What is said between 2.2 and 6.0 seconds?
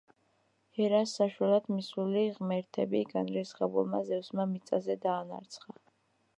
ღმერთები განრისხებულმა ზევსმა მიწაზე დაანარცხა.